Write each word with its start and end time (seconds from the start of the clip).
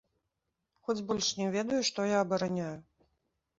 Хоць 0.87 0.95
больш 1.11 1.29
не 1.43 1.47
ведаю, 1.57 1.81
што 1.91 2.09
я 2.15 2.25
абараняю. 2.25 2.75